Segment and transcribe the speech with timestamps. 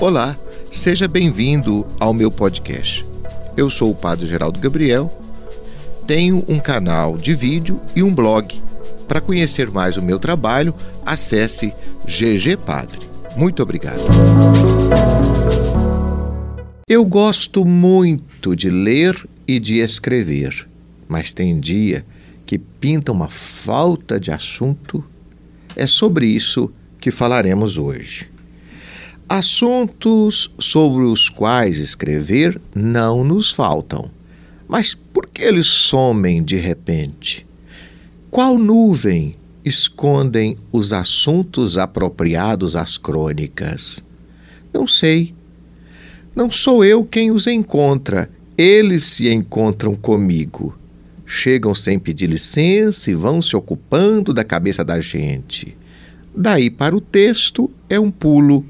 [0.00, 0.34] Olá,
[0.70, 3.06] seja bem-vindo ao meu podcast.
[3.54, 5.12] Eu sou o Padre Geraldo Gabriel,
[6.06, 8.62] tenho um canal de vídeo e um blog.
[9.06, 10.74] Para conhecer mais o meu trabalho,
[11.04, 11.74] acesse
[12.06, 13.06] GG Padre.
[13.36, 14.00] Muito obrigado.
[16.88, 20.66] Eu gosto muito de ler e de escrever,
[21.06, 22.06] mas tem dia
[22.46, 25.04] que pinta uma falta de assunto.
[25.76, 28.30] É sobre isso que falaremos hoje.
[29.32, 34.10] Assuntos sobre os quais escrever não nos faltam.
[34.66, 37.46] Mas por que eles somem de repente?
[38.28, 39.32] Qual nuvem
[39.64, 44.02] escondem os assuntos apropriados às crônicas?
[44.74, 45.32] Não sei.
[46.34, 48.28] Não sou eu quem os encontra,
[48.58, 50.76] eles se encontram comigo.
[51.24, 55.76] Chegam sem pedir licença e vão se ocupando da cabeça da gente.
[56.34, 58.66] Daí para o texto é um pulo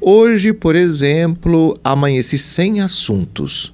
[0.00, 3.72] Hoje, por exemplo, amanheci sem assuntos.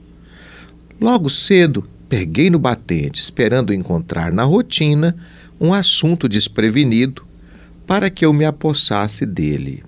[1.00, 5.16] Logo cedo, peguei no batente, esperando encontrar na rotina
[5.60, 7.24] um assunto desprevenido
[7.86, 9.82] para que eu me apossasse dele.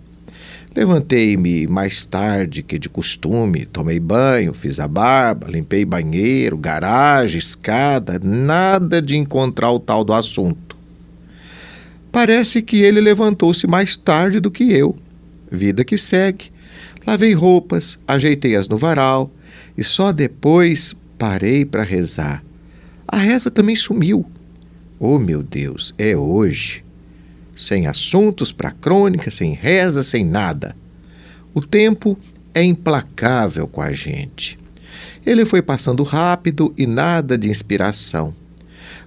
[0.75, 8.20] Levantei-me mais tarde que de costume, tomei banho, fiz a barba, limpei banheiro, garagem, escada,
[8.22, 10.77] nada de encontrar o tal do assunto.
[12.12, 14.97] Parece que ele levantou-se mais tarde do que eu
[15.51, 16.53] vida que segue.
[17.06, 19.31] Lavei roupas, ajeitei-as no varal
[19.77, 22.43] e só depois parei para rezar.
[23.06, 24.25] A reza também sumiu.
[24.98, 26.84] Oh, meu Deus, é hoje.
[27.56, 30.77] Sem assuntos para crônica, sem reza, sem nada.
[31.53, 32.19] O tempo
[32.55, 34.59] é implacável com a gente.
[35.25, 38.34] Ele foi passando rápido e nada de inspiração.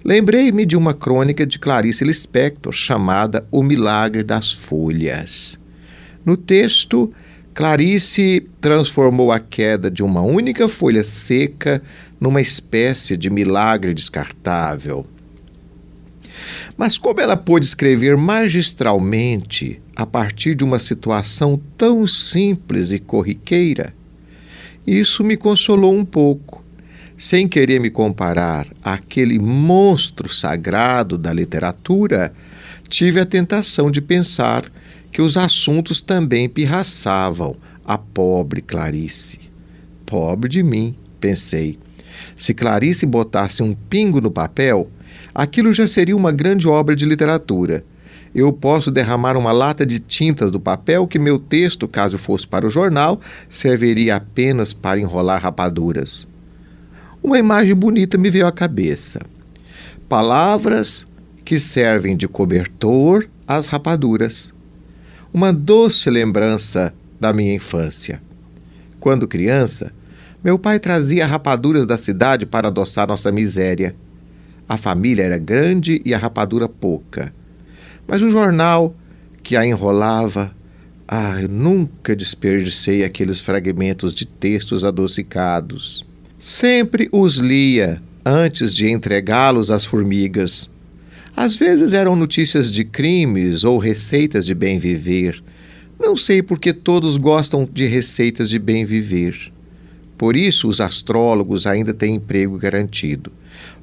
[0.04, 5.58] Lembrei-me de uma crônica de Clarice Lispector chamada O Milagre das Folhas.
[6.24, 7.12] No texto,
[7.54, 11.82] Clarice transformou a queda de uma única folha seca
[12.20, 15.06] numa espécie de milagre descartável.
[16.76, 23.94] Mas como ela pôde escrever magistralmente a partir de uma situação tão simples e corriqueira?
[24.86, 26.64] Isso me consolou um pouco.
[27.16, 32.34] Sem querer me comparar àquele monstro sagrado da literatura,
[32.88, 34.64] tive a tentação de pensar
[35.14, 37.54] que os assuntos também pirraçavam
[37.84, 39.38] a pobre Clarice.
[40.04, 41.78] Pobre de mim, pensei.
[42.34, 44.90] Se Clarice botasse um pingo no papel,
[45.32, 47.84] aquilo já seria uma grande obra de literatura.
[48.34, 52.66] Eu posso derramar uma lata de tintas do papel que meu texto, caso fosse para
[52.66, 56.26] o jornal, serviria apenas para enrolar rapaduras.
[57.22, 59.20] Uma imagem bonita me veio à cabeça.
[60.08, 61.06] Palavras
[61.44, 64.52] que servem de cobertor às rapaduras
[65.34, 68.22] uma doce lembrança da minha infância.
[69.00, 69.92] Quando criança,
[70.44, 73.96] meu pai trazia rapaduras da cidade para adoçar nossa miséria.
[74.68, 77.34] A família era grande e a rapadura pouca.
[78.06, 78.94] Mas o jornal
[79.42, 80.52] que a enrolava,
[81.08, 86.06] ah, eu nunca desperdicei aqueles fragmentos de textos adocicados.
[86.38, 90.70] Sempre os lia antes de entregá-los às formigas.
[91.36, 95.42] Às vezes eram notícias de crimes ou receitas de bem viver.
[95.98, 99.52] Não sei por que todos gostam de receitas de bem viver.
[100.16, 103.32] Por isso, os astrólogos ainda têm emprego garantido.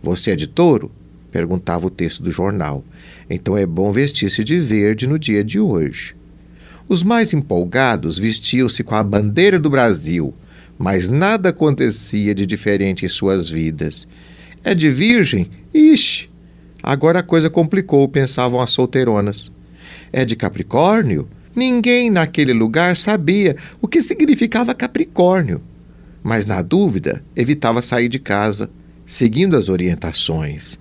[0.02, 0.92] Você é de touro?
[1.30, 2.84] perguntava o texto do jornal.
[3.30, 6.16] Então é bom vestir-se de verde no dia de hoje.
[6.88, 10.34] Os mais empolgados vestiam-se com a bandeira do Brasil,
[10.78, 14.08] mas nada acontecia de diferente em suas vidas.
[14.64, 15.50] É de virgem?
[15.74, 16.31] Ixi!
[16.84, 19.52] Agora a coisa complicou, pensavam as solteironas.
[20.12, 21.28] É de Capricórnio?
[21.56, 25.62] Ninguém naquele lugar sabia o que significava Capricórnio.
[26.24, 28.70] Mas, na dúvida, evitava sair de casa,
[29.06, 30.80] seguindo as orientações.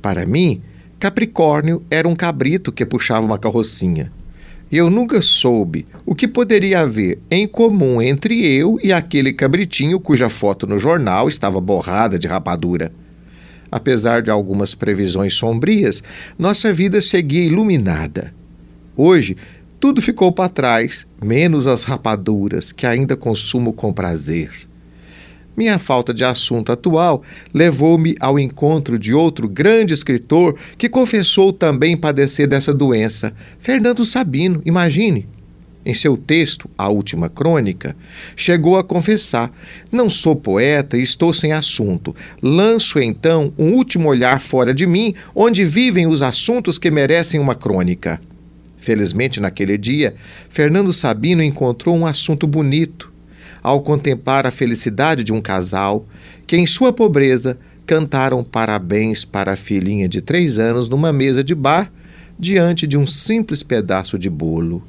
[0.00, 0.62] Para mim,
[0.98, 4.12] Capricórnio era um cabrito que puxava uma carrocinha.
[4.70, 10.00] E eu nunca soube o que poderia haver em comum entre eu e aquele cabritinho
[10.00, 12.92] cuja foto no jornal estava borrada de rapadura.
[13.74, 16.00] Apesar de algumas previsões sombrias,
[16.38, 18.32] nossa vida seguia iluminada.
[18.96, 19.36] Hoje,
[19.80, 24.52] tudo ficou para trás, menos as rapaduras, que ainda consumo com prazer.
[25.56, 31.96] Minha falta de assunto atual levou-me ao encontro de outro grande escritor que confessou também
[31.96, 35.26] padecer dessa doença, Fernando Sabino, imagine
[35.84, 37.96] em seu texto, A Última Crônica,
[38.34, 39.52] chegou a confessar:
[39.90, 42.14] Não sou poeta e estou sem assunto.
[42.42, 47.54] Lanço então um último olhar fora de mim, onde vivem os assuntos que merecem uma
[47.54, 48.20] crônica.
[48.76, 50.14] Felizmente, naquele dia,
[50.50, 53.12] Fernando Sabino encontrou um assunto bonito
[53.62, 56.04] ao contemplar a felicidade de um casal
[56.46, 61.54] que, em sua pobreza, cantaram parabéns para a filhinha de três anos numa mesa de
[61.54, 61.90] bar
[62.38, 64.82] diante de um simples pedaço de bolo.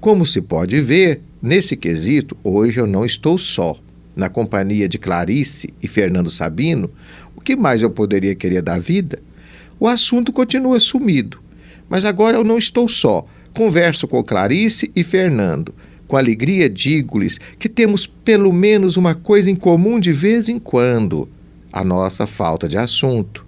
[0.00, 3.76] Como se pode ver, nesse quesito, hoje eu não estou só.
[4.14, 6.88] Na companhia de Clarice e Fernando Sabino,
[7.36, 9.18] o que mais eu poderia querer da vida?
[9.78, 11.40] O assunto continua sumido.
[11.88, 13.26] Mas agora eu não estou só.
[13.52, 15.74] Converso com Clarice e Fernando.
[16.06, 21.28] Com alegria digo-lhes que temos pelo menos uma coisa em comum de vez em quando:
[21.72, 23.44] a nossa falta de assunto.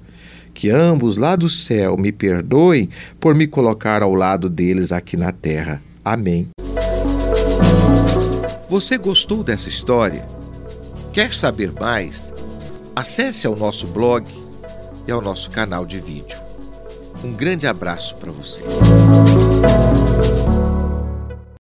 [0.53, 2.89] Que ambos lá do céu me perdoem
[3.21, 5.81] por me colocar ao lado deles aqui na terra.
[6.05, 6.49] Amém.
[8.69, 10.29] Você gostou dessa história?
[11.13, 12.33] Quer saber mais?
[12.95, 14.25] Acesse ao nosso blog
[15.07, 16.41] e ao nosso canal de vídeo.
[17.23, 18.63] Um grande abraço para você.